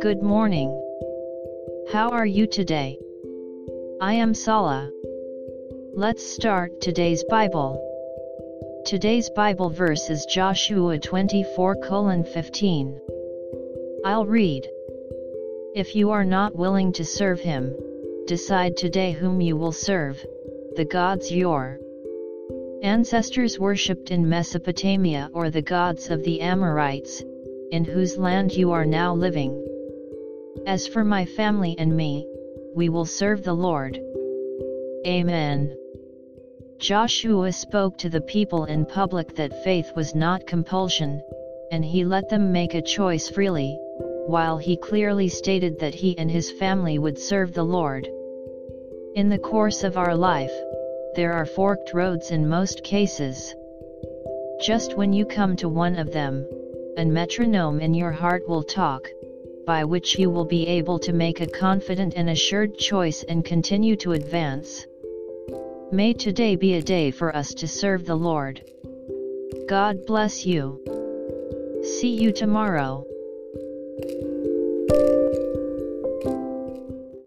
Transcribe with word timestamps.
Good 0.00 0.22
morning. 0.22 0.70
How 1.92 2.08
are 2.12 2.24
you 2.24 2.46
today? 2.46 2.98
I 4.00 4.14
am 4.14 4.32
Sala. 4.32 4.90
Let's 5.92 6.24
start 6.24 6.80
today's 6.80 7.24
Bible. 7.24 7.78
Today's 8.86 9.28
Bible 9.36 9.68
verse 9.68 10.08
is 10.08 10.24
Joshua 10.24 10.98
24 10.98 11.76
15. 12.32 13.00
I'll 14.06 14.24
read. 14.24 14.66
If 15.74 15.94
you 15.94 16.10
are 16.10 16.24
not 16.24 16.56
willing 16.56 16.94
to 16.94 17.04
serve 17.04 17.40
him, 17.40 17.76
decide 18.26 18.78
today 18.78 19.12
whom 19.12 19.42
you 19.42 19.58
will 19.58 19.72
serve, 19.72 20.24
the 20.76 20.86
gods 20.86 21.30
your 21.30 21.80
ancestors 22.84 23.58
worshipped 23.58 24.10
in 24.10 24.28
Mesopotamia 24.28 25.30
or 25.32 25.48
the 25.48 25.62
gods 25.62 26.10
of 26.10 26.22
the 26.22 26.42
Amorites, 26.42 27.24
in 27.70 27.82
whose 27.82 28.18
land 28.18 28.52
you 28.52 28.72
are 28.72 28.84
now 28.84 29.14
living. 29.14 29.66
As 30.66 30.86
for 30.86 31.02
my 31.02 31.24
family 31.24 31.74
and 31.78 31.96
me, 31.96 32.28
we 32.74 32.90
will 32.90 33.06
serve 33.06 33.42
the 33.42 33.54
Lord. 33.54 33.98
Amen. 35.06 35.74
Joshua 36.78 37.52
spoke 37.52 37.96
to 37.98 38.10
the 38.10 38.20
people 38.20 38.66
in 38.66 38.84
public 38.84 39.34
that 39.36 39.64
faith 39.64 39.90
was 39.96 40.14
not 40.14 40.46
compulsion, 40.46 41.22
and 41.70 41.82
he 41.82 42.04
let 42.04 42.28
them 42.28 42.52
make 42.52 42.74
a 42.74 42.82
choice 42.82 43.30
freely, 43.30 43.78
while 44.26 44.58
he 44.58 44.76
clearly 44.76 45.28
stated 45.28 45.78
that 45.78 45.94
he 45.94 46.18
and 46.18 46.30
his 46.30 46.50
family 46.50 46.98
would 46.98 47.18
serve 47.18 47.54
the 47.54 47.64
Lord. 47.64 48.06
In 49.14 49.30
the 49.30 49.38
course 49.38 49.84
of 49.84 49.96
our 49.96 50.14
life, 50.14 50.52
there 51.14 51.32
are 51.32 51.46
forked 51.46 51.94
roads 51.94 52.30
in 52.30 52.48
most 52.48 52.82
cases. 52.84 53.54
Just 54.60 54.96
when 54.96 55.12
you 55.12 55.24
come 55.24 55.56
to 55.56 55.68
one 55.68 55.96
of 55.96 56.12
them, 56.12 56.46
a 56.96 57.04
metronome 57.04 57.80
in 57.80 57.94
your 57.94 58.12
heart 58.12 58.48
will 58.48 58.62
talk, 58.62 59.08
by 59.66 59.84
which 59.84 60.18
you 60.18 60.30
will 60.30 60.44
be 60.44 60.66
able 60.66 60.98
to 60.98 61.12
make 61.12 61.40
a 61.40 61.46
confident 61.46 62.14
and 62.16 62.30
assured 62.30 62.76
choice 62.76 63.22
and 63.24 63.44
continue 63.44 63.96
to 63.96 64.12
advance. 64.12 64.86
May 65.92 66.12
today 66.12 66.56
be 66.56 66.74
a 66.74 66.82
day 66.82 67.10
for 67.10 67.34
us 67.34 67.54
to 67.54 67.68
serve 67.68 68.06
the 68.06 68.16
Lord. 68.16 68.62
God 69.68 70.06
bless 70.06 70.44
you. 70.44 70.80
See 71.82 72.14
you 72.14 72.32
tomorrow. 72.32 73.06